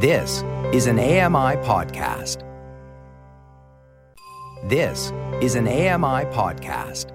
This 0.00 0.44
is 0.72 0.86
an 0.86 1.00
AMI 1.00 1.56
podcast. 1.66 2.44
This 4.68 5.12
is 5.42 5.56
an 5.56 5.66
AMI 5.66 6.24
podcast. 6.26 7.10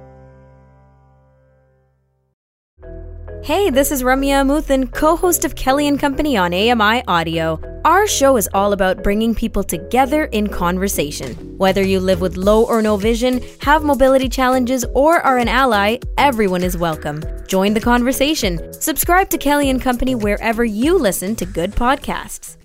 Hey, 3.41 3.69
this 3.69 3.89
is 3.89 4.03
Ramya 4.03 4.43
Amuthan, 4.43 4.91
co-host 4.91 5.45
of 5.45 5.55
Kelly 5.55 5.87
and 5.87 5.97
Company 5.97 6.35
on 6.35 6.53
AMI 6.53 7.05
Audio. 7.07 7.57
Our 7.85 8.05
show 8.05 8.35
is 8.35 8.49
all 8.53 8.73
about 8.73 9.01
bringing 9.01 9.33
people 9.33 9.63
together 9.63 10.25
in 10.25 10.47
conversation. 10.47 11.57
Whether 11.57 11.83
you 11.83 12.01
live 12.01 12.19
with 12.19 12.35
low 12.35 12.65
or 12.65 12.81
no 12.81 12.97
vision, 12.97 13.41
have 13.61 13.83
mobility 13.83 14.27
challenges, 14.27 14.83
or 14.93 15.21
are 15.21 15.37
an 15.37 15.47
ally, 15.47 15.99
everyone 16.17 16.63
is 16.63 16.77
welcome. 16.77 17.23
Join 17.47 17.75
the 17.75 17.79
conversation. 17.79 18.73
Subscribe 18.73 19.29
to 19.29 19.37
Kelly 19.37 19.69
and 19.69 19.81
Company 19.81 20.15
wherever 20.15 20.65
you 20.65 20.97
listen 20.97 21.33
to 21.37 21.45
good 21.45 21.71
podcasts. 21.71 22.57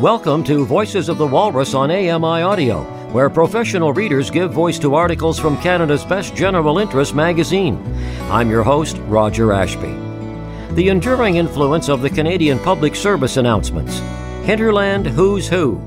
Welcome 0.00 0.44
to 0.44 0.64
Voices 0.64 1.08
of 1.08 1.18
the 1.18 1.26
Walrus 1.26 1.74
on 1.74 1.90
AMI 1.90 2.42
Audio, 2.42 2.84
where 3.10 3.28
professional 3.28 3.92
readers 3.92 4.30
give 4.30 4.52
voice 4.52 4.78
to 4.78 4.94
articles 4.94 5.40
from 5.40 5.60
Canada's 5.60 6.04
best 6.04 6.36
general 6.36 6.78
interest 6.78 7.16
magazine. 7.16 7.82
I'm 8.30 8.48
your 8.48 8.62
host, 8.62 8.98
Roger 9.08 9.52
Ashby. 9.52 9.92
The 10.76 10.86
enduring 10.86 11.34
influence 11.34 11.88
of 11.88 12.00
the 12.00 12.10
Canadian 12.10 12.60
Public 12.60 12.94
Service 12.94 13.38
announcements. 13.38 13.98
Hinterland 14.46 15.04
Who's 15.04 15.48
Who. 15.48 15.80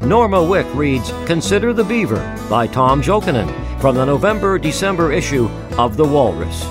Norma 0.00 0.42
Wick 0.42 0.66
reads 0.74 1.12
Consider 1.26 1.72
the 1.72 1.84
Beaver 1.84 2.18
by 2.50 2.66
Tom 2.66 3.00
Jokinen 3.00 3.80
from 3.80 3.94
the 3.94 4.04
November 4.04 4.58
December 4.58 5.12
issue 5.12 5.46
of 5.78 5.96
The 5.96 6.04
Walrus. 6.04 6.62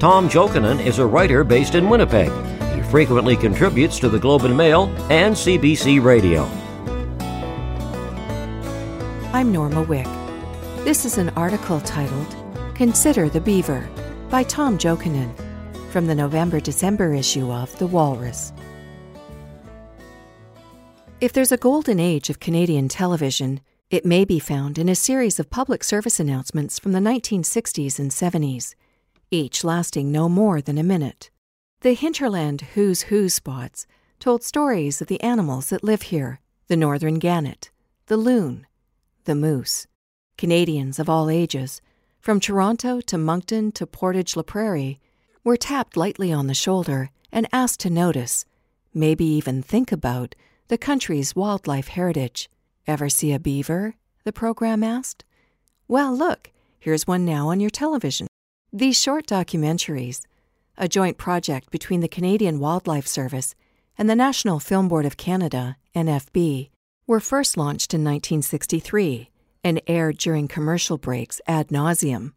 Tom 0.00 0.28
Jokinen 0.28 0.84
is 0.84 0.98
a 0.98 1.06
writer 1.06 1.44
based 1.44 1.76
in 1.76 1.88
Winnipeg 1.88 2.32
frequently 2.96 3.36
contributes 3.36 3.98
to 3.98 4.08
the 4.08 4.18
Globe 4.18 4.46
and 4.46 4.56
Mail 4.56 4.84
and 5.10 5.34
CBC 5.34 6.02
Radio. 6.02 6.44
I'm 9.34 9.52
Norma 9.52 9.82
Wick. 9.82 10.06
This 10.82 11.04
is 11.04 11.18
an 11.18 11.28
article 11.36 11.78
titled 11.82 12.34
Consider 12.74 13.28
the 13.28 13.42
Beaver 13.42 13.86
by 14.30 14.44
Tom 14.44 14.78
Jokinen 14.78 15.30
from 15.90 16.06
the 16.06 16.14
November 16.14 16.58
December 16.58 17.12
issue 17.12 17.52
of 17.52 17.78
The 17.78 17.86
Walrus. 17.86 18.54
If 21.20 21.34
there's 21.34 21.52
a 21.52 21.58
golden 21.58 22.00
age 22.00 22.30
of 22.30 22.40
Canadian 22.40 22.88
television, 22.88 23.60
it 23.90 24.06
may 24.06 24.24
be 24.24 24.38
found 24.38 24.78
in 24.78 24.88
a 24.88 24.94
series 24.94 25.38
of 25.38 25.50
public 25.50 25.84
service 25.84 26.18
announcements 26.18 26.78
from 26.78 26.92
the 26.92 27.00
1960s 27.00 27.98
and 27.98 28.10
70s, 28.10 28.74
each 29.30 29.64
lasting 29.64 30.10
no 30.10 30.30
more 30.30 30.62
than 30.62 30.78
a 30.78 30.82
minute. 30.82 31.28
The 31.82 31.92
hinterland 31.92 32.62
Who's 32.74 33.02
Who 33.02 33.28
spots 33.28 33.86
told 34.18 34.42
stories 34.42 35.02
of 35.02 35.08
the 35.08 35.20
animals 35.20 35.68
that 35.68 35.84
live 35.84 36.02
here 36.02 36.40
the 36.68 36.76
northern 36.76 37.18
gannet, 37.18 37.70
the 38.06 38.16
loon, 38.16 38.66
the 39.24 39.34
moose. 39.34 39.86
Canadians 40.38 40.98
of 40.98 41.08
all 41.08 41.28
ages, 41.28 41.80
from 42.18 42.40
Toronto 42.40 43.00
to 43.02 43.18
Moncton 43.18 43.70
to 43.72 43.86
Portage 43.86 44.36
la 44.36 44.42
Prairie, 44.42 44.98
were 45.44 45.56
tapped 45.56 45.96
lightly 45.96 46.32
on 46.32 46.46
the 46.46 46.54
shoulder 46.54 47.10
and 47.30 47.46
asked 47.52 47.80
to 47.80 47.90
notice, 47.90 48.46
maybe 48.94 49.24
even 49.24 49.62
think 49.62 49.92
about, 49.92 50.34
the 50.68 50.78
country's 50.78 51.36
wildlife 51.36 51.88
heritage. 51.88 52.48
Ever 52.86 53.08
see 53.10 53.32
a 53.32 53.38
beaver? 53.38 53.94
the 54.24 54.32
program 54.32 54.82
asked. 54.82 55.24
Well, 55.86 56.16
look, 56.16 56.50
here's 56.80 57.06
one 57.06 57.24
now 57.24 57.48
on 57.50 57.60
your 57.60 57.70
television. 57.70 58.26
These 58.72 59.00
short 59.00 59.26
documentaries, 59.26 60.22
a 60.78 60.88
joint 60.88 61.16
project 61.16 61.70
between 61.70 62.00
the 62.00 62.08
Canadian 62.08 62.60
Wildlife 62.60 63.06
Service 63.06 63.54
and 63.96 64.10
the 64.10 64.16
National 64.16 64.58
Film 64.58 64.88
Board 64.88 65.06
of 65.06 65.16
Canada, 65.16 65.76
NFB, 65.94 66.70
were 67.06 67.20
first 67.20 67.56
launched 67.56 67.94
in 67.94 68.04
1963 68.04 69.30
and 69.64 69.80
aired 69.86 70.18
during 70.18 70.48
commercial 70.48 70.98
breaks 70.98 71.40
ad 71.46 71.68
nauseum. 71.68 72.32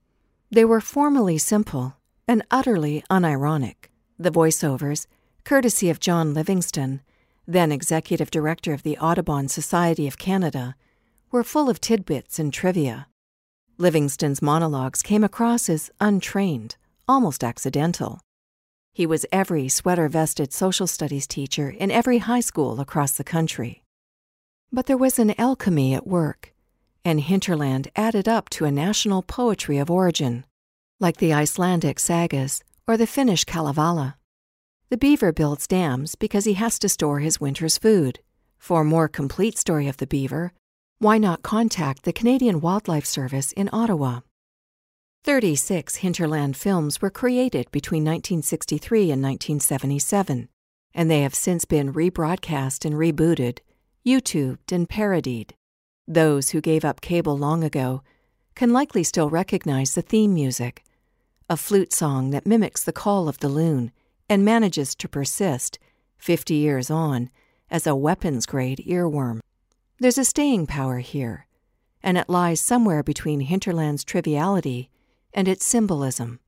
They 0.49 0.65
were 0.65 0.81
formally 0.81 1.37
simple 1.37 1.95
and 2.27 2.43
utterly 2.49 3.03
unironic. 3.09 3.89
The 4.17 4.31
voiceovers, 4.31 5.05
courtesy 5.43 5.89
of 5.89 5.99
John 5.99 6.33
Livingston, 6.33 7.01
then 7.47 7.71
executive 7.71 8.31
director 8.31 8.73
of 8.73 8.83
the 8.83 8.97
Audubon 8.99 9.47
Society 9.47 10.07
of 10.07 10.17
Canada, 10.17 10.75
were 11.31 11.43
full 11.43 11.69
of 11.69 11.81
tidbits 11.81 12.39
and 12.39 12.53
trivia. 12.53 13.07
Livingston's 13.77 14.41
monologues 14.41 15.01
came 15.01 15.23
across 15.23 15.69
as 15.69 15.89
untrained, 15.99 16.75
almost 17.07 17.43
accidental. 17.43 18.19
He 18.93 19.05
was 19.05 19.25
every 19.31 19.69
sweater 19.69 20.09
vested 20.09 20.51
social 20.51 20.87
studies 20.87 21.27
teacher 21.27 21.69
in 21.69 21.91
every 21.91 22.17
high 22.19 22.39
school 22.39 22.79
across 22.79 23.13
the 23.13 23.23
country. 23.23 23.83
But 24.71 24.85
there 24.85 24.97
was 24.97 25.19
an 25.19 25.33
alchemy 25.39 25.93
at 25.93 26.05
work, 26.07 26.53
and 27.05 27.21
hinterland 27.21 27.89
added 27.95 28.27
up 28.27 28.49
to 28.51 28.65
a 28.65 28.71
national 28.71 29.23
poetry 29.23 29.77
of 29.77 29.89
origin, 29.89 30.45
like 30.99 31.17
the 31.17 31.33
Icelandic 31.33 31.99
sagas 31.99 32.63
or 32.87 32.97
the 32.97 33.07
Finnish 33.07 33.45
Kalevala. 33.45 34.17
The 34.89 34.97
beaver 34.97 35.31
builds 35.31 35.67
dams 35.67 36.15
because 36.15 36.45
he 36.45 36.53
has 36.53 36.79
to 36.79 36.89
store 36.89 37.19
his 37.19 37.39
winter's 37.39 37.77
food. 37.77 38.19
For 38.57 38.81
a 38.81 38.85
more 38.85 39.07
complete 39.07 39.57
story 39.57 39.87
of 39.87 39.97
the 39.97 40.07
beaver, 40.07 40.51
why 40.97 41.17
not 41.17 41.43
contact 41.43 42.03
the 42.03 42.11
Canadian 42.11 42.59
Wildlife 42.59 43.05
Service 43.05 43.51
in 43.53 43.69
Ottawa? 43.71 44.21
36 45.25 45.97
hinterland 45.97 46.55
films 46.55 47.01
were 47.01 47.09
created 47.09 47.69
between 47.71 48.03
1963 48.03 49.11
and 49.11 49.21
1977, 49.21 50.47
and 50.93 51.11
they 51.11 51.21
have 51.23 51.35
since 51.35 51.65
been 51.65 51.91
rebroadcast 51.91 52.85
and 52.85 52.95
rebooted, 52.95 53.59
YouTubed, 54.05 54.71
and 54.71 54.87
parodied. 54.87 55.53
Those 56.07 56.51
who 56.51 56.61
gave 56.61 56.85
up 56.85 57.01
cable 57.01 57.37
long 57.37 57.65
ago 57.65 58.01
can 58.55 58.71
likely 58.71 59.03
still 59.03 59.29
recognize 59.29 59.93
the 59.93 60.01
theme 60.01 60.33
music, 60.33 60.85
a 61.49 61.57
flute 61.57 61.91
song 61.91 62.29
that 62.29 62.47
mimics 62.47 62.83
the 62.83 62.93
call 62.93 63.27
of 63.27 63.39
the 63.39 63.49
loon 63.49 63.91
and 64.29 64.45
manages 64.45 64.95
to 64.95 65.09
persist, 65.09 65.79
50 66.17 66.53
years 66.53 66.89
on, 66.89 67.29
as 67.69 67.85
a 67.85 67.95
weapons 67.95 68.45
grade 68.45 68.85
earworm. 68.87 69.41
There's 69.99 70.17
a 70.17 70.23
staying 70.23 70.67
power 70.67 70.99
here, 70.99 71.45
and 72.01 72.17
it 72.17 72.29
lies 72.29 72.61
somewhere 72.61 73.03
between 73.03 73.41
hinterland's 73.41 74.05
triviality 74.05 74.89
and 75.33 75.47
its 75.47 75.65
symbolism. 75.65 76.39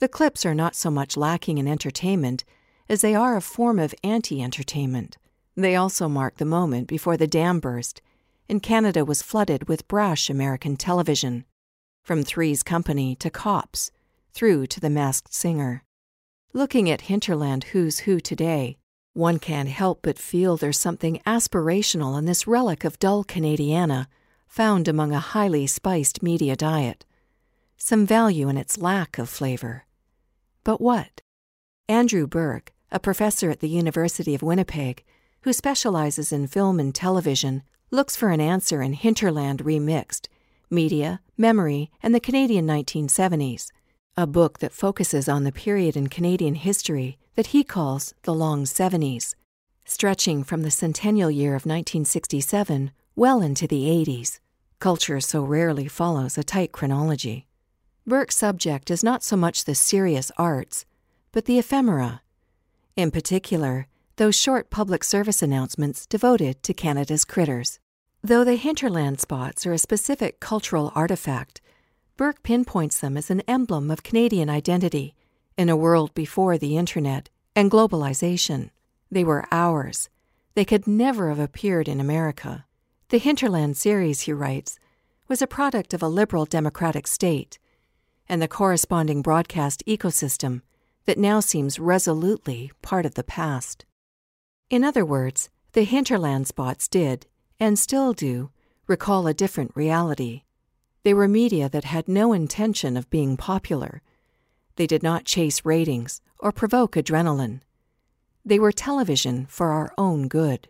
The 0.00 0.08
clips 0.08 0.46
are 0.46 0.54
not 0.54 0.74
so 0.74 0.90
much 0.90 1.16
lacking 1.16 1.58
in 1.58 1.66
entertainment 1.66 2.44
as 2.88 3.00
they 3.00 3.14
are 3.14 3.36
a 3.36 3.42
form 3.42 3.78
of 3.78 3.94
anti 4.02 4.42
entertainment. 4.42 5.18
They 5.56 5.74
also 5.74 6.08
mark 6.08 6.36
the 6.36 6.44
moment 6.44 6.86
before 6.86 7.16
the 7.16 7.26
dam 7.26 7.60
burst 7.60 8.00
and 8.48 8.62
Canada 8.62 9.04
was 9.04 9.22
flooded 9.22 9.68
with 9.68 9.88
brash 9.88 10.30
American 10.30 10.76
television, 10.76 11.44
from 12.02 12.22
Three's 12.22 12.62
Company 12.62 13.14
to 13.16 13.28
Cops, 13.28 13.90
through 14.32 14.66
to 14.68 14.80
The 14.80 14.88
Masked 14.88 15.34
Singer. 15.34 15.84
Looking 16.54 16.88
at 16.88 17.02
Hinterland 17.02 17.64
Who's 17.64 18.00
Who 18.00 18.20
today, 18.20 18.78
one 19.12 19.38
can't 19.38 19.68
help 19.68 20.00
but 20.02 20.18
feel 20.18 20.56
there's 20.56 20.78
something 20.78 21.20
aspirational 21.26 22.18
in 22.18 22.24
this 22.24 22.46
relic 22.46 22.84
of 22.84 22.98
dull 22.98 23.22
Canadiana 23.22 24.06
found 24.46 24.88
among 24.88 25.12
a 25.12 25.18
highly 25.18 25.66
spiced 25.66 26.22
media 26.22 26.56
diet 26.56 27.04
some 27.78 28.04
value 28.04 28.48
in 28.48 28.58
its 28.58 28.76
lack 28.76 29.18
of 29.18 29.28
flavor. 29.28 29.86
But 30.64 30.80
what? 30.80 31.22
Andrew 31.88 32.26
Burke, 32.26 32.74
a 32.90 33.00
professor 33.00 33.50
at 33.50 33.60
the 33.60 33.68
University 33.68 34.34
of 34.34 34.42
Winnipeg, 34.42 35.04
who 35.42 35.52
specializes 35.52 36.32
in 36.32 36.48
film 36.48 36.78
and 36.78 36.94
television, 36.94 37.62
looks 37.90 38.16
for 38.16 38.30
an 38.30 38.40
answer 38.40 38.82
in 38.82 38.92
Hinterland 38.92 39.64
Remixed 39.64 40.26
Media, 40.70 41.20
Memory, 41.38 41.90
and 42.02 42.14
the 42.14 42.20
Canadian 42.20 42.66
1970s, 42.66 43.70
a 44.16 44.26
book 44.26 44.58
that 44.58 44.72
focuses 44.72 45.28
on 45.28 45.44
the 45.44 45.52
period 45.52 45.96
in 45.96 46.08
Canadian 46.08 46.56
history 46.56 47.16
that 47.36 47.48
he 47.48 47.64
calls 47.64 48.12
the 48.24 48.34
Long 48.34 48.64
70s, 48.64 49.34
stretching 49.86 50.44
from 50.44 50.62
the 50.62 50.70
centennial 50.70 51.30
year 51.30 51.52
of 51.52 51.64
1967 51.64 52.90
well 53.16 53.40
into 53.40 53.66
the 53.66 53.84
80s. 53.86 54.40
Culture 54.78 55.20
so 55.20 55.42
rarely 55.42 55.88
follows 55.88 56.36
a 56.36 56.44
tight 56.44 56.72
chronology. 56.72 57.47
Burke's 58.08 58.38
subject 58.38 58.90
is 58.90 59.04
not 59.04 59.22
so 59.22 59.36
much 59.36 59.66
the 59.66 59.74
serious 59.74 60.32
arts, 60.38 60.86
but 61.30 61.44
the 61.44 61.58
ephemera. 61.58 62.22
In 62.96 63.10
particular, 63.10 63.86
those 64.16 64.34
short 64.34 64.70
public 64.70 65.04
service 65.04 65.42
announcements 65.42 66.06
devoted 66.06 66.62
to 66.62 66.72
Canada's 66.72 67.26
critters. 67.26 67.80
Though 68.22 68.44
the 68.44 68.56
hinterland 68.56 69.20
spots 69.20 69.66
are 69.66 69.74
a 69.74 69.78
specific 69.78 70.40
cultural 70.40 70.90
artifact, 70.94 71.60
Burke 72.16 72.42
pinpoints 72.42 72.98
them 72.98 73.18
as 73.18 73.30
an 73.30 73.42
emblem 73.42 73.90
of 73.90 74.02
Canadian 74.02 74.48
identity 74.48 75.14
in 75.58 75.68
a 75.68 75.76
world 75.76 76.14
before 76.14 76.56
the 76.56 76.78
internet 76.78 77.28
and 77.54 77.70
globalization. 77.70 78.70
They 79.10 79.22
were 79.22 79.44
ours. 79.52 80.08
They 80.54 80.64
could 80.64 80.86
never 80.86 81.28
have 81.28 81.38
appeared 81.38 81.88
in 81.88 82.00
America. 82.00 82.64
The 83.10 83.18
Hinterland 83.18 83.76
series, 83.76 84.22
he 84.22 84.32
writes, 84.32 84.78
was 85.28 85.42
a 85.42 85.46
product 85.46 85.92
of 85.92 86.02
a 86.02 86.08
liberal 86.08 86.46
democratic 86.46 87.06
state 87.06 87.58
and 88.28 88.42
the 88.42 88.48
corresponding 88.48 89.22
broadcast 89.22 89.82
ecosystem 89.86 90.62
that 91.06 91.18
now 91.18 91.40
seems 91.40 91.78
resolutely 91.78 92.70
part 92.82 93.06
of 93.06 93.14
the 93.14 93.24
past. 93.24 93.86
In 94.68 94.84
other 94.84 95.04
words, 95.04 95.48
the 95.72 95.84
hinterland 95.84 96.46
spots 96.46 96.88
did, 96.88 97.26
and 97.58 97.78
still 97.78 98.12
do, 98.12 98.50
recall 98.86 99.26
a 99.26 99.34
different 99.34 99.72
reality. 99.74 100.42
They 101.04 101.14
were 101.14 101.28
media 101.28 101.68
that 101.70 101.84
had 101.84 102.08
no 102.08 102.32
intention 102.32 102.96
of 102.96 103.10
being 103.10 103.36
popular. 103.36 104.02
They 104.76 104.86
did 104.86 105.02
not 105.02 105.24
chase 105.24 105.64
ratings 105.64 106.20
or 106.38 106.52
provoke 106.52 106.92
adrenaline. 106.92 107.60
They 108.44 108.58
were 108.58 108.72
television 108.72 109.46
for 109.46 109.70
our 109.70 109.92
own 109.96 110.28
good, 110.28 110.68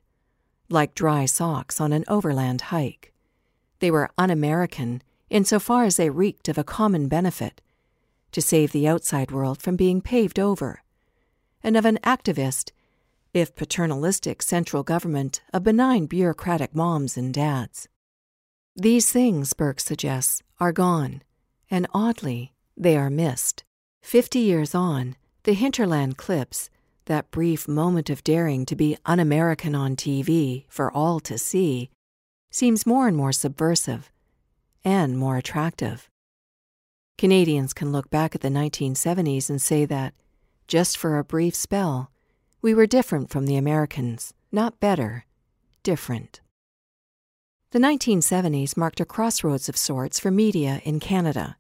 like 0.69 0.95
dry 0.95 1.27
socks 1.27 1.81
on 1.81 1.93
an 1.93 2.05
overland 2.07 2.61
hike. 2.61 3.13
They 3.81 3.91
were 3.91 4.11
un 4.19 4.31
American 4.31 5.03
insofar 5.31 5.85
as 5.85 5.97
they 5.97 6.11
reeked 6.11 6.49
of 6.49 6.59
a 6.59 6.65
common 6.65 7.09
benefit 7.09 7.61
to 8.33 8.43
save 8.43 8.73
the 8.73 8.87
outside 8.87 9.31
world 9.31 9.61
from 9.61 9.77
being 9.77 10.01
paved 10.01 10.39
over, 10.39 10.83
and 11.63 11.77
of 11.77 11.85
an 11.85 11.99
activist, 12.05 12.71
if 13.35 13.55
paternalistic 13.55 14.43
central 14.43 14.83
government 14.83 15.43
of 15.53 15.63
benign 15.63 16.07
bureaucratic 16.07 16.75
moms 16.75 17.17
and 17.17 17.33
dads. 17.35 17.89
These 18.75 19.11
things, 19.11 19.53
Burke 19.53 19.81
suggests, 19.81 20.43
are 20.61 20.73
gone, 20.73 21.23
and 21.71 21.87
oddly, 21.93 22.55
they 22.77 22.97
are 22.97 23.11
missed. 23.11 23.65
Fifty 24.03 24.39
years 24.39 24.75
on, 24.75 25.17
the 25.43 25.53
hinterland 25.53 26.17
clips, 26.17 26.71
that 27.07 27.31
brief 27.31 27.67
moment 27.67 28.11
of 28.11 28.23
daring 28.23 28.67
to 28.67 28.77
be 28.77 28.97
un 29.07 29.19
American 29.19 29.75
on 29.75 29.97
TV 29.97 30.65
for 30.69 30.93
all 30.93 31.21
to 31.21 31.39
see, 31.39 31.91
seems 32.51 32.87
more 32.87 33.09
and 33.09 33.17
more 33.17 33.33
subversive 33.33 34.11
and 34.85 35.19
more 35.19 35.37
attractive. 35.37 36.09
Canadians 37.17 37.73
can 37.73 37.91
look 37.91 38.11
back 38.11 38.35
at 38.35 38.43
the 38.43 38.49
1970s 38.49 39.51
and 39.51 39.61
say 39.61 39.85
that, 39.85 40.15
just 40.69 40.97
for 40.97 41.19
a 41.19 41.25
brief 41.25 41.55
spell, 41.55 42.11
we 42.63 42.75
were 42.75 42.87
different 42.87 43.31
from 43.31 43.47
the 43.47 43.57
Americans, 43.57 44.35
not 44.53 44.79
better, 44.81 45.25
different. 45.83 46.41
The 47.71 47.79
1970s 47.79 48.77
marked 48.77 49.01
a 49.01 49.05
crossroads 49.05 49.69
of 49.69 49.77
sorts 49.77 50.19
for 50.19 50.31
media 50.31 50.81
in 50.85 51.01
Canada. 51.01 51.57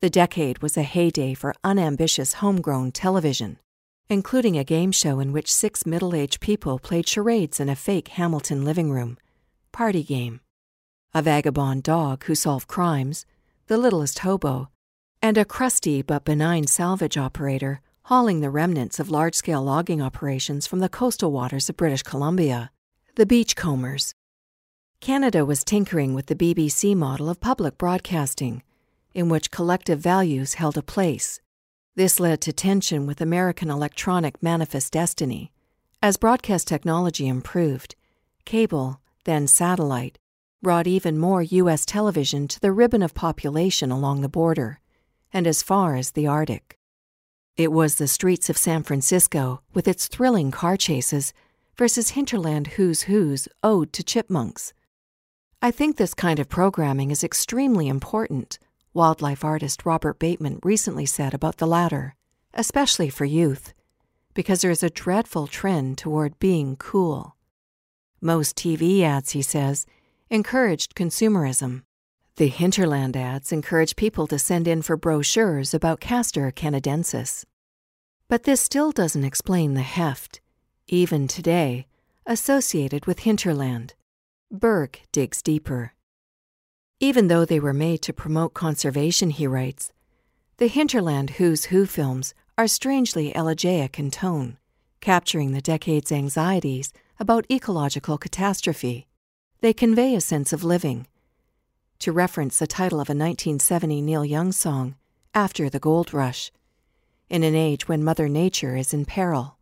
The 0.00 0.10
decade 0.10 0.62
was 0.62 0.76
a 0.76 0.82
heyday 0.82 1.34
for 1.34 1.54
unambitious 1.62 2.34
homegrown 2.34 2.92
television, 2.92 3.58
including 4.08 4.58
a 4.58 4.64
game 4.64 4.92
show 4.92 5.20
in 5.20 5.32
which 5.32 5.52
six 5.52 5.86
middle 5.86 6.14
aged 6.14 6.40
people 6.40 6.78
played 6.78 7.08
charades 7.08 7.60
in 7.60 7.68
a 7.68 7.76
fake 7.76 8.08
Hamilton 8.08 8.64
living 8.64 8.90
room. 8.90 9.16
Party 9.70 10.02
game. 10.02 10.40
A 11.16 11.22
vagabond 11.22 11.84
dog 11.84 12.24
who 12.24 12.34
solved 12.34 12.66
crimes, 12.66 13.24
the 13.68 13.78
littlest 13.78 14.18
hobo, 14.18 14.70
and 15.22 15.38
a 15.38 15.44
crusty 15.44 16.02
but 16.02 16.24
benign 16.24 16.66
salvage 16.66 17.16
operator 17.16 17.80
hauling 18.06 18.40
the 18.40 18.50
remnants 18.50 18.98
of 18.98 19.12
large 19.12 19.36
scale 19.36 19.62
logging 19.62 20.02
operations 20.02 20.66
from 20.66 20.80
the 20.80 20.88
coastal 20.88 21.30
waters 21.30 21.70
of 21.70 21.76
British 21.76 22.02
Columbia, 22.02 22.72
the 23.14 23.24
Beachcombers. 23.24 24.12
Canada 24.98 25.44
was 25.44 25.62
tinkering 25.62 26.14
with 26.14 26.26
the 26.26 26.34
BBC 26.34 26.96
model 26.96 27.30
of 27.30 27.40
public 27.40 27.78
broadcasting, 27.78 28.64
in 29.14 29.28
which 29.28 29.52
collective 29.52 30.00
values 30.00 30.54
held 30.54 30.76
a 30.76 30.82
place. 30.82 31.40
This 31.94 32.18
led 32.18 32.40
to 32.40 32.52
tension 32.52 33.06
with 33.06 33.20
American 33.20 33.70
electronic 33.70 34.42
manifest 34.42 34.92
destiny. 34.92 35.52
As 36.02 36.16
broadcast 36.16 36.66
technology 36.66 37.28
improved, 37.28 37.94
cable, 38.44 39.00
then 39.24 39.46
satellite, 39.46 40.18
brought 40.64 40.88
even 40.88 41.16
more 41.16 41.42
U.S. 41.42 41.84
television 41.84 42.48
to 42.48 42.58
the 42.58 42.72
ribbon 42.72 43.02
of 43.02 43.14
population 43.14 43.92
along 43.92 44.22
the 44.22 44.28
border 44.28 44.80
and 45.32 45.46
as 45.46 45.62
far 45.62 45.94
as 45.94 46.12
the 46.12 46.26
Arctic. 46.26 46.78
It 47.56 47.70
was 47.70 47.96
the 47.96 48.08
streets 48.08 48.50
of 48.50 48.56
San 48.56 48.82
Francisco, 48.82 49.60
with 49.74 49.86
its 49.86 50.08
thrilling 50.08 50.50
car 50.50 50.76
chases, 50.76 51.32
versus 51.76 52.10
hinterland 52.10 52.68
who's 52.68 53.02
who's 53.02 53.46
ode 53.62 53.92
to 53.92 54.02
chipmunks. 54.02 54.72
I 55.60 55.70
think 55.70 55.96
this 55.96 56.14
kind 56.14 56.38
of 56.38 56.48
programming 56.48 57.10
is 57.10 57.22
extremely 57.22 57.86
important, 57.86 58.58
wildlife 58.92 59.44
artist 59.44 59.84
Robert 59.84 60.18
Bateman 60.18 60.60
recently 60.62 61.06
said 61.06 61.34
about 61.34 61.58
the 61.58 61.66
latter, 61.66 62.14
especially 62.54 63.10
for 63.10 63.24
youth, 63.24 63.74
because 64.34 64.62
there 64.62 64.70
is 64.70 64.82
a 64.82 64.90
dreadful 64.90 65.46
trend 65.46 65.98
toward 65.98 66.38
being 66.38 66.76
cool. 66.76 67.36
Most 68.20 68.56
TV 68.56 69.02
ads, 69.02 69.32
he 69.32 69.42
says, 69.42 69.86
encouraged 70.30 70.94
consumerism. 70.94 71.82
The 72.36 72.48
hinterland 72.48 73.16
ads 73.16 73.52
encourage 73.52 73.96
people 73.96 74.26
to 74.26 74.38
send 74.38 74.66
in 74.66 74.82
for 74.82 74.96
brochures 74.96 75.74
about 75.74 76.00
Castor 76.00 76.50
canadensis. 76.50 77.44
But 78.28 78.44
this 78.44 78.60
still 78.60 78.90
doesn't 78.90 79.24
explain 79.24 79.74
the 79.74 79.82
heft, 79.82 80.40
even 80.88 81.28
today, 81.28 81.86
associated 82.26 83.06
with 83.06 83.20
hinterland. 83.20 83.94
Burke 84.50 85.00
digs 85.12 85.42
deeper. 85.42 85.92
Even 87.00 87.28
though 87.28 87.44
they 87.44 87.60
were 87.60 87.74
made 87.74 88.02
to 88.02 88.12
promote 88.12 88.54
conservation, 88.54 89.30
he 89.30 89.46
writes, 89.46 89.92
the 90.56 90.68
hinterland 90.68 91.30
Who's 91.30 91.66
Who 91.66 91.84
films 91.84 92.32
are 92.56 92.68
strangely 92.68 93.34
elegiac 93.34 93.98
in 93.98 94.10
tone, 94.10 94.56
capturing 95.00 95.52
the 95.52 95.60
decade's 95.60 96.12
anxieties 96.12 96.92
about 97.18 97.44
ecological 97.50 98.16
catastrophe. 98.18 99.08
They 99.64 99.72
convey 99.72 100.14
a 100.14 100.20
sense 100.20 100.52
of 100.52 100.62
living, 100.62 101.06
to 102.00 102.12
reference 102.12 102.58
the 102.58 102.66
title 102.66 103.00
of 103.00 103.08
a 103.08 103.16
1970 103.16 104.02
Neil 104.02 104.22
Young 104.22 104.52
song, 104.52 104.94
After 105.32 105.70
the 105.70 105.80
Gold 105.80 106.12
Rush, 106.12 106.52
in 107.30 107.42
an 107.42 107.54
age 107.54 107.88
when 107.88 108.04
Mother 108.04 108.28
Nature 108.28 108.76
is 108.76 108.92
in 108.92 109.06
peril. 109.06 109.56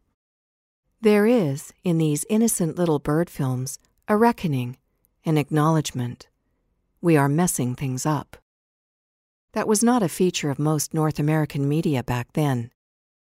There 1.01 1.29
is, 1.29 1.73
in 1.85 1.99
these 1.99 2.27
innocent 2.29 2.77
little 2.77 2.99
bird 2.99 3.31
films, 3.31 3.79
a 4.09 4.17
reckoning, 4.17 4.77
an 5.25 5.39
acknowledgement. 5.39 6.27
We 7.01 7.17
are 7.17 7.29
messing 7.29 7.77
things 7.77 8.05
up. 8.05 8.39
That 9.53 9.69
was 9.69 9.85
not 9.85 10.03
a 10.03 10.09
feature 10.09 10.51
of 10.51 10.59
most 10.59 10.93
North 10.93 11.21
American 11.21 11.69
media 11.69 12.03
back 12.03 12.33
then. 12.33 12.73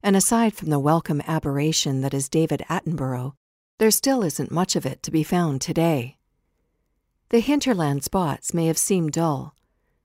And 0.02 0.16
aside 0.16 0.56
from 0.56 0.72
the 0.72 0.80
welcome 0.80 1.22
aberration 1.28 2.02
that 2.02 2.16
is 2.16 2.30
David 2.30 2.64
Attenborough, 2.68 3.36
there 3.78 3.92
still 3.92 4.24
isn't 4.24 4.50
much 4.50 4.76
of 4.76 4.88
it 4.88 5.04
to 5.04 5.12
be 5.12 5.22
found 5.22 5.62
today. 5.62 6.18
The 7.34 7.40
hinterland 7.40 8.04
spots 8.04 8.54
may 8.54 8.68
have 8.68 8.78
seemed 8.78 9.14
dull, 9.14 9.56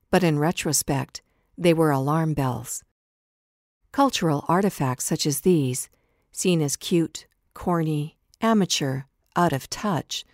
but 0.09 0.23
in 0.23 0.39
retrospect, 0.39 1.21
they 1.55 1.75
were 1.75 1.91
alarm 1.91 2.33
bells. 2.33 2.83
Cultural 3.91 4.45
artifacts 4.47 5.05
such 5.05 5.27
as 5.27 5.41
these, 5.41 5.89
seen 6.31 6.59
as 6.59 6.75
cute, 6.75 7.27
corny, 7.53 8.17
amateur, 8.41 9.03
out 9.35 9.53
of 9.53 9.69
touch, 9.69 10.25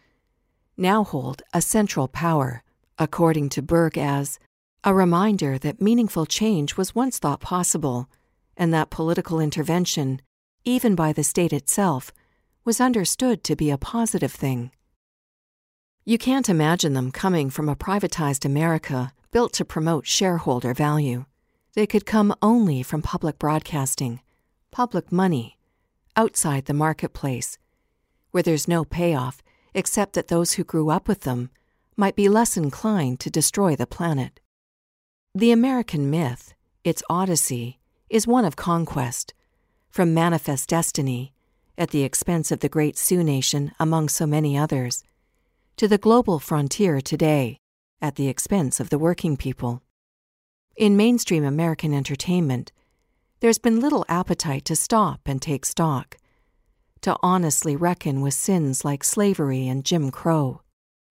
now 0.78 1.04
hold 1.04 1.42
a 1.54 1.62
central 1.62 2.08
power, 2.08 2.64
according 2.98 3.50
to 3.50 3.62
Burke, 3.62 3.98
as 3.98 4.40
a 4.86 4.94
reminder 4.94 5.58
that 5.58 5.82
meaningful 5.82 6.26
change 6.26 6.78
was 6.78 6.96
once 6.96 7.20
thought 7.20 7.42
possible, 7.42 8.10
and 8.56 8.74
that 8.74 8.90
political 8.90 9.42
intervention, 9.42 10.22
even 10.64 10.96
by 10.96 11.12
the 11.12 11.26
state 11.26 11.52
itself, 11.52 12.14
was 12.64 12.80
understood 12.80 13.44
to 13.44 13.58
be 13.58 13.70
a 13.70 13.78
positive 13.78 14.32
thing. 14.32 14.72
You 16.08 16.20
can't 16.20 16.50
imagine 16.50 16.94
them 16.94 17.10
coming 17.10 17.50
from 17.50 17.68
a 17.68 17.76
privatized 17.76 18.46
America 18.46 19.12
built 19.32 19.54
to 19.54 19.66
promote 19.66 20.06
shareholder 20.06 20.72
value. 20.72 21.26
They 21.74 21.88
could 21.88 22.06
come 22.06 22.36
only 22.44 22.84
from 22.84 23.02
public 23.02 23.40
broadcasting, 23.40 24.22
public 24.70 25.12
money, 25.12 25.58
outside 26.16 26.66
the 26.66 26.76
marketplace, 26.76 27.58
where 28.30 28.44
there's 28.44 28.68
no 28.68 28.86
payoff 28.86 29.42
except 29.74 30.14
that 30.14 30.28
those 30.28 30.54
who 30.54 30.64
grew 30.64 30.92
up 30.92 31.08
with 31.08 31.22
them 31.22 31.50
might 31.98 32.16
be 32.16 32.30
less 32.30 32.56
inclined 32.56 33.20
to 33.22 33.32
destroy 33.32 33.76
the 33.76 33.88
planet. 33.88 34.40
The 35.34 35.52
American 35.52 36.12
myth, 36.12 36.54
its 36.84 37.02
odyssey, 37.10 37.80
is 38.12 38.28
one 38.28 38.46
of 38.46 38.56
conquest, 38.56 39.34
from 39.90 40.14
manifest 40.14 40.70
destiny, 40.70 41.34
at 41.80 41.90
the 41.90 42.04
expense 42.04 42.52
of 42.52 42.60
the 42.60 42.70
great 42.70 42.96
Sioux 42.96 43.24
Nation 43.24 43.72
among 43.80 44.10
so 44.10 44.28
many 44.28 44.56
others 44.56 45.04
to 45.78 45.90
the 45.90 45.98
global 45.98 46.40
frontier 46.40 47.02
today 47.02 47.58
at 48.02 48.16
the 48.16 48.30
expense 48.30 48.80
of 48.80 48.90
the 48.90 48.98
working 48.98 49.36
people. 49.36 49.82
In 50.78 50.96
mainstream 50.96 51.44
American 51.44 51.94
entertainment, 51.94 52.72
there's 53.42 53.58
been 53.58 53.82
little 53.82 54.06
appetite 54.08 54.64
to 54.66 54.76
stop 54.76 55.20
and 55.26 55.42
take 55.42 55.66
stock, 55.66 56.18
to 57.02 57.18
honestly 57.22 57.76
reckon 57.76 58.22
with 58.22 58.34
sins 58.34 58.86
like 58.86 59.04
slavery 59.04 59.68
and 59.68 59.84
Jim 59.84 60.12
Crow. 60.12 60.62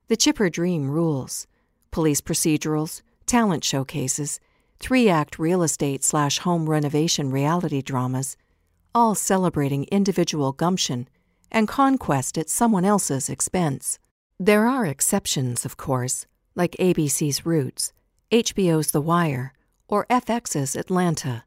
The 0.08 0.16
chipper 0.16 0.48
dream 0.48 0.90
rules 0.90 1.46
police 1.90 2.20
procedurals, 2.20 3.02
talent 3.26 3.62
showcases, 3.64 4.40
three 4.80 5.08
act 5.08 5.38
real 5.38 5.62
estate 5.62 6.02
slash 6.02 6.38
home 6.38 6.68
renovation 6.68 7.30
reality 7.30 7.82
dramas, 7.82 8.36
all 8.94 9.14
celebrating 9.14 9.84
individual 9.92 10.52
gumption 10.52 11.06
and 11.52 11.68
conquest 11.68 12.36
at 12.36 12.48
someone 12.48 12.84
else's 12.84 13.28
expense. 13.28 13.98
There 14.40 14.66
are 14.66 14.84
exceptions, 14.84 15.64
of 15.64 15.76
course, 15.76 16.26
like 16.56 16.76
ABC's 16.80 17.46
Roots, 17.46 17.92
HBO's 18.32 18.90
The 18.90 19.00
Wire, 19.00 19.52
or 19.86 20.06
FX's 20.10 20.74
Atlanta, 20.74 21.44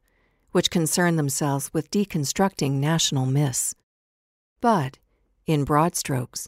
which 0.54 0.72
concern 0.72 1.18
themselves 1.18 1.70
with 1.74 1.92
deconstructing 1.92 2.74
national 2.74 3.26
myths. 3.26 3.76
But, 4.62 5.00
in 5.46 5.66
broad 5.66 5.98
strokes, 5.98 6.48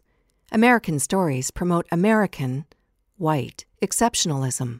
American 0.49 0.97
stories 0.99 1.51
promote 1.51 1.87
American, 1.91 2.65
white, 3.17 3.65
exceptionalism. 3.81 4.79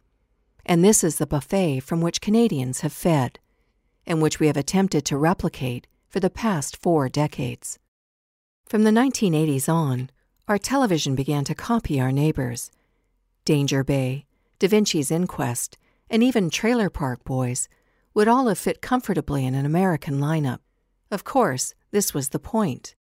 And 0.66 0.82
this 0.82 1.04
is 1.04 1.18
the 1.18 1.28
buffet 1.28 1.82
from 1.82 2.00
which 2.00 2.22
Canadians 2.22 2.82
have 2.82 2.94
fed, 2.94 3.38
and 4.08 4.22
which 4.22 4.40
we 4.40 4.48
have 4.48 4.58
attempted 4.58 5.04
to 5.06 5.18
replicate 5.18 5.88
for 6.08 6.22
the 6.22 6.30
past 6.30 6.78
four 6.78 7.10
decades. 7.10 7.80
From 8.66 8.84
the 8.84 8.92
1980s 8.92 9.68
on, 9.68 10.10
our 10.50 10.58
television 10.58 11.14
began 11.14 11.44
to 11.44 11.54
copy 11.54 12.02
our 12.02 12.12
neighbors. 12.12 12.72
Danger 13.46 13.84
Bay, 13.84 14.26
Da 14.58 14.68
Vinci's 14.68 15.12
Inquest, 15.12 15.78
and 16.10 16.24
even 16.24 16.50
Trailer 16.50 16.90
Park 16.90 17.24
Boys 17.24 17.70
would 18.16 18.28
all 18.28 18.48
have 18.48 18.58
fit 18.58 18.82
comfortably 18.82 19.46
in 19.46 19.54
an 19.54 19.64
American 19.64 20.20
lineup. 20.20 20.58
Of 21.12 21.24
course, 21.24 21.76
this 21.92 22.16
was 22.16 22.30
the 22.30 22.40
point. 22.40 22.96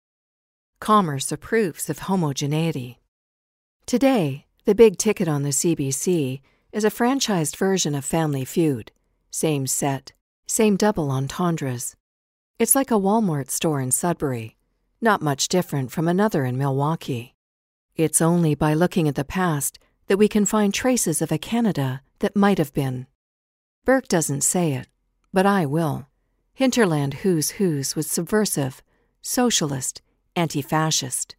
Commerce 0.80 1.30
approves 1.30 1.88
of 1.88 2.00
homogeneity. 2.00 2.98
Today, 3.86 4.46
the 4.64 4.74
big 4.74 4.98
ticket 4.98 5.28
on 5.28 5.44
the 5.44 5.50
CBC 5.50 6.40
is 6.72 6.84
a 6.84 6.90
franchised 6.90 7.56
version 7.56 7.94
of 7.94 8.04
Family 8.04 8.44
Feud. 8.44 8.90
Same 9.30 9.68
set, 9.68 10.12
same 10.48 10.76
double 10.76 11.12
entendres. 11.12 11.94
It's 12.58 12.74
like 12.74 12.90
a 12.90 12.94
Walmart 12.94 13.50
store 13.50 13.80
in 13.80 13.92
Sudbury, 13.92 14.56
not 15.00 15.22
much 15.22 15.46
different 15.46 15.92
from 15.92 16.08
another 16.08 16.44
in 16.44 16.58
Milwaukee. 16.58 17.35
It's 17.96 18.20
only 18.20 18.54
by 18.54 18.74
looking 18.74 19.08
at 19.08 19.14
the 19.14 19.24
past 19.24 19.78
that 20.06 20.18
we 20.18 20.28
can 20.28 20.44
find 20.44 20.74
traces 20.74 21.22
of 21.22 21.32
a 21.32 21.38
Canada 21.38 22.02
that 22.18 22.36
might 22.36 22.58
have 22.58 22.74
been. 22.74 23.06
Burke 23.86 24.06
doesn't 24.06 24.42
say 24.42 24.74
it, 24.74 24.86
but 25.32 25.46
I 25.46 25.64
will. 25.64 26.06
Hinterland 26.52 27.14
Who's 27.14 27.52
Who's 27.52 27.96
was 27.96 28.06
subversive, 28.06 28.82
socialist, 29.22 30.02
anti 30.34 30.60
fascist. 30.60 31.36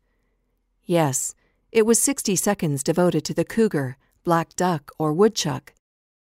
Yes, 0.83 1.35
it 1.71 1.85
was 1.85 2.01
60 2.01 2.35
seconds 2.35 2.81
devoted 2.81 3.23
to 3.25 3.35
the 3.35 3.45
cougar, 3.45 3.97
black 4.23 4.55
duck, 4.55 4.89
or 4.97 5.13
woodchuck, 5.13 5.75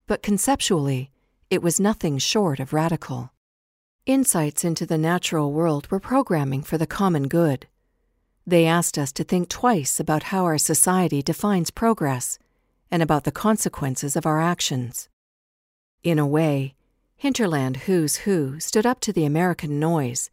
but 0.09 0.25
conceptually, 0.25 1.13
it 1.51 1.63
was 1.63 1.79
nothing 1.79 2.19
short 2.19 2.59
of 2.59 2.73
radical. 2.73 3.31
Insights 4.07 4.65
into 4.65 4.87
the 4.87 4.99
natural 4.99 5.53
world 5.53 5.89
were 5.93 6.01
programming 6.01 6.63
for 6.63 6.79
the 6.79 6.87
common 6.87 7.29
good. 7.29 7.69
They 8.49 8.65
asked 8.65 8.97
us 8.97 9.11
to 9.13 9.25
think 9.25 9.49
twice 9.49 9.99
about 9.99 10.25
how 10.25 10.45
our 10.45 10.59
society 10.59 11.21
defines 11.21 11.73
progress 11.73 12.39
and 12.93 13.03
about 13.03 13.25
the 13.25 13.33
consequences 13.33 14.15
of 14.15 14.25
our 14.25 14.41
actions. 14.41 15.09
In 16.05 16.21
a 16.21 16.27
way, 16.27 16.77
Hinterland 17.17 17.79
Who's 17.79 18.19
Who 18.19 18.61
stood 18.61 18.87
up 18.87 19.01
to 19.01 19.13
the 19.13 19.25
American 19.25 19.81
noise 19.81 20.31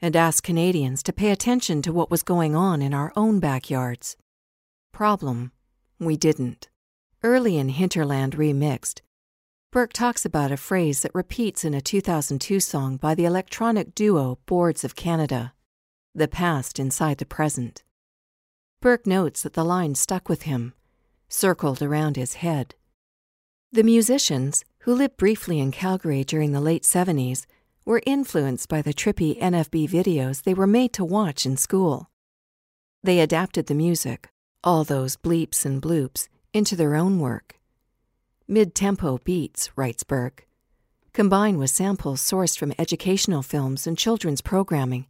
and 0.00 0.14
asked 0.14 0.44
Canadians 0.44 1.02
to 1.02 1.12
pay 1.12 1.30
attention 1.30 1.82
to 1.82 1.92
what 1.92 2.10
was 2.10 2.22
going 2.22 2.54
on 2.54 2.80
in 2.82 2.94
our 2.94 3.12
own 3.16 3.40
backyards. 3.40 4.16
Problem, 4.92 5.50
we 5.98 6.16
didn't. 6.16 6.68
Early 7.24 7.56
in 7.56 7.70
Hinterland 7.70 8.36
Remixed, 8.36 9.00
Burke 9.72 9.92
talks 9.92 10.24
about 10.24 10.52
a 10.52 10.56
phrase 10.56 11.00
that 11.02 11.14
repeats 11.14 11.64
in 11.64 11.74
a 11.74 11.80
2002 11.80 12.60
song 12.60 12.96
by 12.96 13.16
the 13.16 13.24
electronic 13.24 13.92
duo 13.96 14.38
Boards 14.46 14.84
of 14.84 14.94
Canada 14.94 15.52
the 16.16 16.26
past 16.26 16.78
inside 16.78 17.18
the 17.18 17.26
present. 17.26 17.82
Burke 18.80 19.06
notes 19.06 19.42
that 19.42 19.52
the 19.52 19.64
line 19.64 19.94
stuck 19.94 20.28
with 20.28 20.42
him, 20.42 20.72
circled 21.28 21.82
around 21.82 22.16
his 22.16 22.34
head. 22.34 22.74
The 23.70 23.82
musicians, 23.82 24.64
who 24.80 24.94
lived 24.94 25.18
briefly 25.18 25.60
in 25.60 25.72
Calgary 25.72 26.24
during 26.24 26.52
the 26.52 26.60
late 26.60 26.84
70s, 26.84 27.44
were 27.84 28.02
influenced 28.06 28.68
by 28.68 28.80
the 28.80 28.94
trippy 28.94 29.38
NFB 29.38 29.90
videos 29.90 30.42
they 30.42 30.54
were 30.54 30.66
made 30.66 30.94
to 30.94 31.04
watch 31.04 31.44
in 31.44 31.58
school. 31.58 32.10
They 33.02 33.20
adapted 33.20 33.66
the 33.66 33.74
music, 33.74 34.30
all 34.64 34.84
those 34.84 35.16
bleeps 35.16 35.66
and 35.66 35.82
bloops, 35.82 36.28
into 36.54 36.76
their 36.76 36.94
own 36.94 37.20
work. 37.20 37.60
Mid 38.48 38.74
tempo 38.74 39.18
beats, 39.18 39.70
writes 39.76 40.02
Burke, 40.02 40.46
combine 41.12 41.58
with 41.58 41.70
samples 41.70 42.22
sourced 42.22 42.58
from 42.58 42.72
educational 42.78 43.42
films 43.42 43.86
and 43.86 43.98
children's 43.98 44.40
programming 44.40 45.06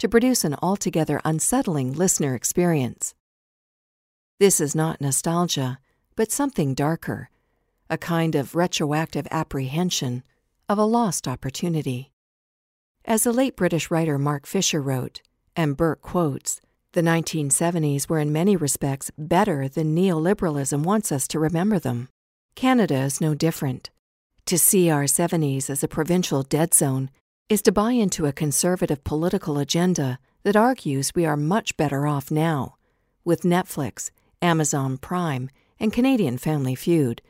to 0.00 0.08
produce 0.08 0.44
an 0.44 0.56
altogether 0.62 1.20
unsettling 1.26 1.92
listener 1.92 2.34
experience. 2.34 3.14
This 4.38 4.58
is 4.58 4.74
not 4.74 4.98
nostalgia, 4.98 5.78
but 6.16 6.32
something 6.32 6.72
darker, 6.72 7.28
a 7.90 7.98
kind 7.98 8.34
of 8.34 8.54
retroactive 8.54 9.28
apprehension 9.30 10.22
of 10.70 10.78
a 10.78 10.84
lost 10.84 11.28
opportunity. 11.28 12.12
As 13.04 13.24
the 13.24 13.32
late 13.32 13.56
British 13.56 13.90
writer 13.90 14.18
Mark 14.18 14.46
Fisher 14.46 14.80
wrote, 14.80 15.20
and 15.54 15.76
Burke 15.76 16.00
quotes, 16.00 16.62
the 16.92 17.02
1970s 17.02 18.08
were 18.08 18.18
in 18.18 18.32
many 18.32 18.56
respects 18.56 19.10
better 19.18 19.68
than 19.68 19.94
neoliberalism 19.94 20.82
wants 20.82 21.12
us 21.12 21.28
to 21.28 21.38
remember 21.38 21.78
them. 21.78 22.08
Canada 22.54 22.96
is 23.00 23.20
no 23.20 23.34
different. 23.34 23.90
To 24.46 24.58
see 24.58 24.88
our 24.88 25.04
70s 25.04 25.68
as 25.68 25.84
a 25.84 25.88
provincial 25.88 26.42
dead 26.42 26.72
zone 26.72 27.10
is 27.50 27.60
to 27.60 27.72
buy 27.72 27.90
into 27.90 28.26
a 28.26 28.32
conservative 28.32 29.02
political 29.02 29.58
agenda 29.58 30.20
that 30.44 30.54
argues 30.54 31.12
we 31.16 31.26
are 31.26 31.36
much 31.36 31.76
better 31.76 32.06
off 32.06 32.30
now, 32.30 32.76
with 33.24 33.42
Netflix, 33.42 34.12
Amazon 34.40 34.96
Prime, 34.96 35.50
and 35.80 35.92
Canadian 35.92 36.38
Family 36.38 36.76
Feud, 36.76 37.20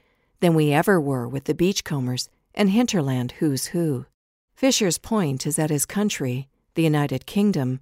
than 0.40 0.52
we 0.52 0.72
ever 0.72 1.00
were 1.00 1.26
with 1.26 1.44
the 1.44 1.54
Beachcombers 1.54 2.28
and 2.54 2.68
Hinterland 2.68 3.32
Who's 3.38 3.68
Who. 3.68 4.04
Fisher's 4.54 4.98
point 4.98 5.46
is 5.46 5.56
that 5.56 5.70
his 5.70 5.86
country, 5.86 6.48
the 6.74 6.82
United 6.82 7.24
Kingdom, 7.24 7.80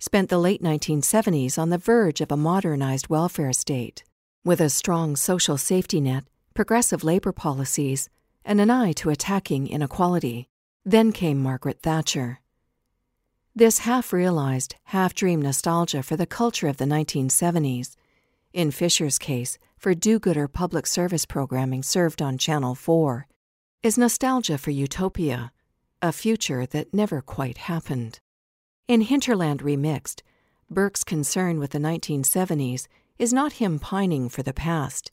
spent 0.00 0.28
the 0.28 0.38
late 0.38 0.62
1970s 0.62 1.56
on 1.56 1.70
the 1.70 1.78
verge 1.78 2.20
of 2.20 2.32
a 2.32 2.36
modernized 2.36 3.08
welfare 3.08 3.52
state, 3.52 4.02
with 4.44 4.60
a 4.60 4.70
strong 4.70 5.14
social 5.14 5.56
safety 5.56 6.00
net 6.00 6.24
progressive 6.52 7.04
labor 7.04 7.30
policies, 7.30 8.08
and 8.44 8.60
an 8.60 8.70
eye 8.70 8.90
to 8.90 9.08
attacking 9.08 9.68
inequality. 9.68 10.48
Then 10.84 11.12
came 11.12 11.38
Margaret 11.38 11.82
Thatcher. 11.82 12.40
This 13.54 13.80
half 13.80 14.12
realized, 14.12 14.76
half 14.84 15.14
dream 15.14 15.42
nostalgia 15.42 16.02
for 16.02 16.16
the 16.16 16.26
culture 16.26 16.68
of 16.68 16.78
the 16.78 16.86
1970s, 16.86 17.96
in 18.54 18.70
Fisher's 18.70 19.18
case, 19.18 19.58
for 19.76 19.94
do 19.94 20.18
gooder 20.18 20.48
public 20.48 20.86
service 20.86 21.26
programming 21.26 21.82
served 21.82 22.22
on 22.22 22.38
Channel 22.38 22.74
4, 22.74 23.26
is 23.82 23.98
nostalgia 23.98 24.56
for 24.56 24.70
utopia, 24.70 25.52
a 26.00 26.12
future 26.12 26.64
that 26.64 26.94
never 26.94 27.20
quite 27.20 27.58
happened. 27.58 28.20
In 28.88 29.02
Hinterland 29.02 29.60
Remixed, 29.62 30.22
Burke's 30.70 31.04
concern 31.04 31.58
with 31.58 31.72
the 31.72 31.78
1970s 31.78 32.86
is 33.18 33.34
not 33.34 33.54
him 33.54 33.78
pining 33.78 34.30
for 34.30 34.42
the 34.42 34.54
past 34.54 35.10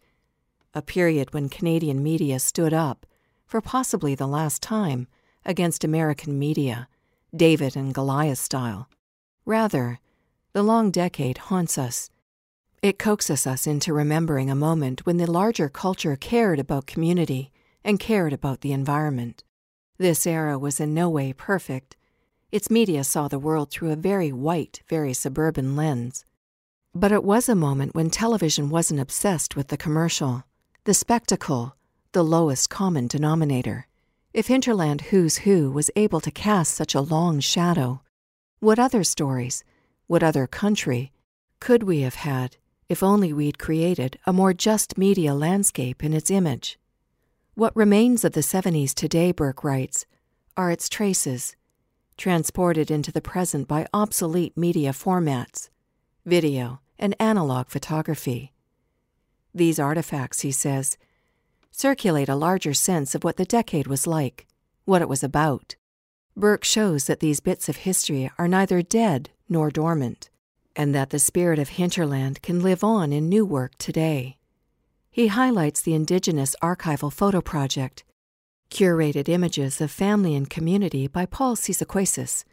a 0.73 0.81
period 0.81 1.33
when 1.33 1.49
Canadian 1.49 2.03
media 2.03 2.37
stood 2.37 2.71
up, 2.73 3.07
for 3.47 3.61
possibly 3.61 4.13
the 4.13 4.27
last 4.27 4.61
time, 4.61 5.07
against 5.47 5.83
American 5.83 6.37
media, 6.37 6.87
David 7.35 7.75
and 7.75 7.93
Goliath 7.93 8.37
style. 8.37 8.87
Rather, 9.45 9.99
the 10.53 10.61
long 10.61 10.91
decade 10.91 11.37
haunts 11.37 11.77
us. 11.77 12.09
It 12.83 12.99
coaxes 12.99 13.47
us 13.47 13.65
into 13.65 13.93
remembering 13.93 14.51
a 14.51 14.55
moment 14.55 15.05
when 15.05 15.17
the 15.17 15.31
larger 15.31 15.69
culture 15.69 16.15
cared 16.15 16.59
about 16.59 16.85
community 16.85 17.51
and 17.83 17.99
cared 17.99 18.33
about 18.33 18.61
the 18.61 18.73
environment. 18.73 19.43
This 19.97 20.27
era 20.27 20.59
was 20.59 20.79
in 20.79 20.93
no 20.93 21.09
way 21.09 21.33
perfect. 21.33 21.97
Its 22.51 22.69
media 22.69 23.03
saw 23.03 23.27
the 23.27 23.39
world 23.39 23.71
through 23.71 23.91
a 23.91 23.95
very 23.95 24.31
white, 24.31 24.81
very 24.87 25.13
suburban 25.13 25.75
lens. 25.75 26.23
But 26.93 27.11
it 27.11 27.23
was 27.23 27.49
a 27.49 27.55
moment 27.55 27.95
when 27.95 28.09
television 28.09 28.69
wasn't 28.69 28.99
obsessed 28.99 29.55
with 29.55 29.69
the 29.69 29.77
commercial 29.77 30.43
the 30.85 30.93
spectacle, 30.93 31.75
the 32.13 32.23
lowest 32.23 32.69
common 32.69 33.07
denominator. 33.07 33.86
If 34.37 34.45
Hinterland 34.45 35.01
Who's 35.09 35.37
Who 35.37 35.71
was 35.71 35.89
able 35.95 36.19
to 36.19 36.29
cast 36.29 36.75
such 36.75 36.93
a 36.93 37.01
long 37.01 37.39
shadow, 37.39 38.03
what 38.59 38.77
other 38.77 39.03
stories, 39.03 39.63
what 40.05 40.21
other 40.21 40.45
country, 40.45 41.11
could 41.59 41.81
we 41.81 42.01
have 42.01 42.13
had 42.13 42.57
if 42.87 43.01
only 43.01 43.33
we'd 43.33 43.57
created 43.57 44.19
a 44.27 44.33
more 44.33 44.53
just 44.53 44.95
media 44.95 45.33
landscape 45.33 46.03
in 46.03 46.13
its 46.13 46.29
image? 46.29 46.77
What 47.55 47.75
remains 47.75 48.23
of 48.23 48.33
the 48.33 48.41
70s 48.41 48.93
today, 48.93 49.31
Burke 49.31 49.63
writes, 49.63 50.05
are 50.55 50.69
its 50.69 50.87
traces, 50.87 51.55
transported 52.15 52.91
into 52.91 53.11
the 53.11 53.21
present 53.21 53.67
by 53.67 53.87
obsolete 53.91 54.55
media 54.55 54.91
formats, 54.91 55.69
video, 56.27 56.79
and 56.99 57.15
analog 57.19 57.69
photography. 57.69 58.53
These 59.55 59.79
artifacts, 59.79 60.41
he 60.41 60.51
says, 60.51 60.95
circulate 61.77 62.27
a 62.27 62.35
larger 62.35 62.73
sense 62.73 63.13
of 63.13 63.23
what 63.23 63.37
the 63.37 63.45
decade 63.45 63.85
was 63.85 64.07
like, 64.07 64.47
what 64.85 65.03
it 65.03 65.07
was 65.07 65.23
about. 65.23 65.75
Burke 66.35 66.63
shows 66.63 67.05
that 67.05 67.19
these 67.19 67.39
bits 67.39 67.69
of 67.69 67.77
history 67.77 68.31
are 68.39 68.47
neither 68.47 68.81
dead 68.81 69.29
nor 69.47 69.69
dormant, 69.69 70.31
and 70.75 70.95
that 70.95 71.11
the 71.11 71.19
spirit 71.19 71.59
of 71.59 71.69
hinterland 71.69 72.41
can 72.41 72.61
live 72.61 72.83
on 72.83 73.13
in 73.13 73.29
new 73.29 73.45
work 73.45 73.77
today. 73.77 74.37
He 75.11 75.27
highlights 75.27 75.79
the 75.81 75.93
Indigenous 75.93 76.55
Archival 76.63 77.13
Photo 77.13 77.41
Project, 77.41 78.03
Curated 78.71 79.29
images 79.29 79.79
of 79.79 79.91
family 79.91 80.35
and 80.35 80.49
community 80.49 81.07
by 81.07 81.27
Paul 81.27 81.55
Seesequasis, 81.55 82.43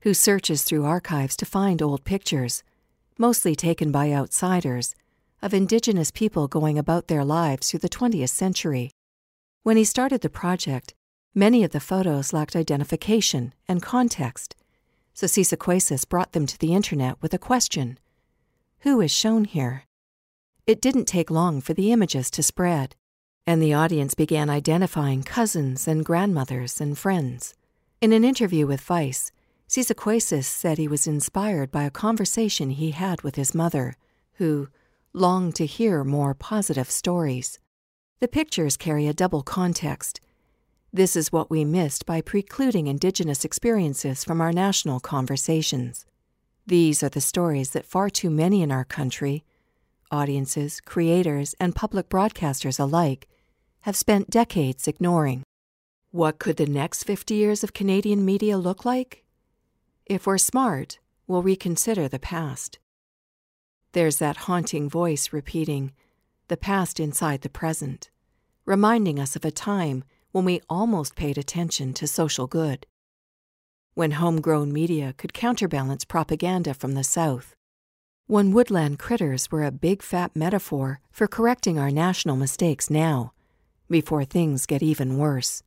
who 0.00 0.12
searches 0.12 0.64
through 0.64 0.84
archives 0.84 1.36
to 1.36 1.46
find 1.46 1.80
old 1.80 2.02
pictures, 2.02 2.64
mostly 3.16 3.54
taken 3.54 3.92
by 3.92 4.12
outsiders, 4.12 4.96
of 5.42 5.52
Indigenous 5.52 6.10
people 6.10 6.46
going 6.46 6.78
about 6.78 7.08
their 7.08 7.24
lives 7.24 7.70
through 7.70 7.80
the 7.80 7.88
20th 7.88 8.30
century. 8.30 8.92
When 9.64 9.76
he 9.76 9.84
started 9.84 10.20
the 10.20 10.30
project, 10.30 10.94
many 11.34 11.64
of 11.64 11.72
the 11.72 11.80
photos 11.80 12.32
lacked 12.32 12.54
identification 12.54 13.52
and 13.66 13.82
context, 13.82 14.54
so 15.14 15.26
Seesequasis 15.26 16.08
brought 16.08 16.32
them 16.32 16.46
to 16.46 16.58
the 16.58 16.74
internet 16.74 17.20
with 17.20 17.34
a 17.34 17.38
question 17.38 17.98
Who 18.80 19.00
is 19.00 19.10
shown 19.10 19.44
here? 19.44 19.84
It 20.66 20.80
didn't 20.80 21.06
take 21.06 21.30
long 21.30 21.60
for 21.60 21.74
the 21.74 21.92
images 21.92 22.30
to 22.32 22.42
spread, 22.42 22.94
and 23.46 23.60
the 23.60 23.74
audience 23.74 24.14
began 24.14 24.48
identifying 24.48 25.24
cousins 25.24 25.88
and 25.88 26.04
grandmothers 26.04 26.80
and 26.80 26.96
friends. 26.96 27.54
In 28.00 28.12
an 28.12 28.24
interview 28.24 28.66
with 28.66 28.80
Vice, 28.80 29.32
Seesequasis 29.68 30.44
said 30.44 30.78
he 30.78 30.86
was 30.86 31.06
inspired 31.06 31.72
by 31.72 31.84
a 31.84 31.90
conversation 31.90 32.70
he 32.70 32.92
had 32.92 33.22
with 33.22 33.36
his 33.36 33.54
mother, 33.54 33.96
who 34.34 34.68
longed 35.14 35.54
to 35.56 35.66
hear 35.66 36.04
more 36.04 36.34
positive 36.34 36.90
stories. 36.90 37.58
The 38.20 38.28
pictures 38.28 38.76
carry 38.76 39.06
a 39.06 39.12
double 39.12 39.42
context. 39.42 40.20
This 40.92 41.16
is 41.16 41.32
what 41.32 41.50
we 41.50 41.64
missed 41.64 42.06
by 42.06 42.20
precluding 42.20 42.86
Indigenous 42.86 43.44
experiences 43.44 44.24
from 44.24 44.40
our 44.40 44.52
national 44.52 45.00
conversations. 45.00 46.06
These 46.66 47.02
are 47.02 47.08
the 47.08 47.20
stories 47.20 47.70
that 47.70 47.86
far 47.86 48.08
too 48.08 48.30
many 48.30 48.62
in 48.62 48.70
our 48.70 48.84
country, 48.84 49.44
audiences, 50.10 50.80
creators, 50.80 51.54
and 51.58 51.74
public 51.74 52.08
broadcasters 52.08 52.78
alike, 52.78 53.28
have 53.80 53.96
spent 53.96 54.30
decades 54.30 54.86
ignoring. 54.86 55.42
What 56.10 56.38
could 56.38 56.56
the 56.56 56.66
next 56.66 57.04
50 57.04 57.34
years 57.34 57.64
of 57.64 57.72
Canadian 57.72 58.24
media 58.24 58.56
look 58.56 58.84
like? 58.84 59.24
If 60.06 60.26
we're 60.26 60.38
smart, 60.38 60.98
we'll 61.26 61.42
reconsider 61.42 62.06
the 62.06 62.18
past. 62.18 62.78
There's 63.92 64.18
that 64.18 64.48
haunting 64.48 64.88
voice 64.88 65.32
repeating, 65.32 65.92
the 66.48 66.56
past 66.56 66.98
inside 66.98 67.42
the 67.42 67.50
present, 67.50 68.10
reminding 68.64 69.18
us 69.18 69.36
of 69.36 69.44
a 69.44 69.50
time 69.50 70.04
when 70.30 70.46
we 70.46 70.62
almost 70.68 71.14
paid 71.14 71.36
attention 71.36 71.92
to 71.94 72.06
social 72.06 72.46
good. 72.46 72.86
When 73.94 74.12
homegrown 74.12 74.72
media 74.72 75.14
could 75.18 75.34
counterbalance 75.34 76.04
propaganda 76.06 76.72
from 76.72 76.92
the 76.92 77.04
South. 77.04 77.54
When 78.26 78.52
woodland 78.52 78.98
critters 78.98 79.50
were 79.50 79.64
a 79.64 79.70
big 79.70 80.02
fat 80.02 80.34
metaphor 80.34 81.00
for 81.10 81.26
correcting 81.26 81.78
our 81.78 81.90
national 81.90 82.36
mistakes 82.36 82.88
now, 82.88 83.34
before 83.90 84.24
things 84.24 84.64
get 84.64 84.82
even 84.82 85.18
worse. 85.18 85.62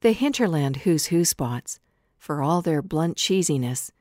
The 0.00 0.10
hinterland 0.10 0.78
who's 0.78 1.06
who 1.06 1.24
spots, 1.24 1.78
for 2.18 2.42
all 2.42 2.62
their 2.62 2.82
blunt 2.82 3.16
cheesiness, 3.16 3.92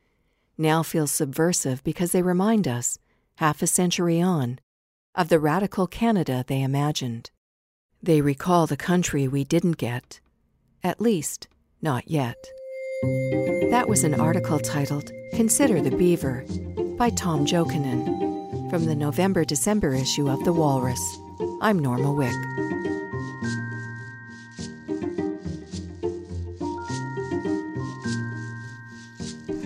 now 0.57 0.81
feel 0.81 1.05
subversive 1.05 1.83
because 1.83 2.13
they 2.13 2.23
remind 2.23 2.67
us, 2.67 2.97
half 3.37 3.61
a 3.61 3.67
century 3.67 4.21
on, 4.21 4.59
of 5.15 5.29
the 5.29 5.39
radical 5.39 5.87
Canada 5.87 6.43
they 6.47 6.61
imagined. 6.61 7.29
They 8.01 8.21
recall 8.21 8.67
the 8.67 8.77
country 8.77 9.27
we 9.27 9.43
didn't 9.43 9.77
get, 9.77 10.19
at 10.83 11.01
least, 11.01 11.47
not 11.81 12.09
yet. 12.09 12.37
That 13.69 13.85
was 13.87 14.03
an 14.03 14.19
article 14.19 14.59
titled 14.59 15.11
Consider 15.33 15.81
the 15.81 15.95
Beaver 15.95 16.45
by 16.97 17.11
Tom 17.11 17.45
Jokinen 17.45 18.69
from 18.71 18.85
the 18.85 18.95
November 18.95 19.45
December 19.45 19.93
issue 19.93 20.29
of 20.29 20.43
The 20.43 20.53
Walrus. 20.53 21.19
I'm 21.61 21.77
Norma 21.77 22.11
Wick. 22.11 22.66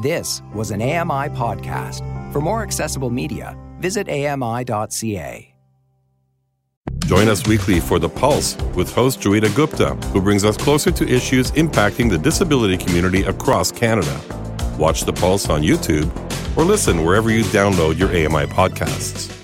This 0.00 0.42
was 0.54 0.70
an 0.70 0.80
AMI 0.80 1.28
podcast. 1.30 2.02
For 2.32 2.40
more 2.40 2.62
accessible 2.62 3.10
media, 3.10 3.56
visit 3.78 4.08
ami.ca. 4.08 5.54
Join 7.04 7.28
us 7.28 7.46
weekly 7.48 7.80
for 7.80 7.98
The 7.98 8.08
Pulse 8.08 8.54
with 8.76 8.94
host 8.94 9.20
Joeita 9.20 9.54
Gupta, 9.56 9.94
who 10.12 10.20
brings 10.20 10.44
us 10.44 10.56
closer 10.58 10.90
to 10.90 11.08
issues 11.08 11.50
impacting 11.52 12.10
the 12.10 12.18
disability 12.18 12.76
community 12.76 13.22
across 13.22 13.72
Canada. 13.72 14.20
Watch 14.78 15.02
The 15.02 15.12
Pulse 15.12 15.48
on 15.48 15.62
YouTube 15.62 16.08
or 16.56 16.64
listen 16.64 17.04
wherever 17.04 17.30
you 17.30 17.44
download 17.44 17.98
your 17.98 18.10
AMI 18.10 18.46
podcasts. 18.52 19.37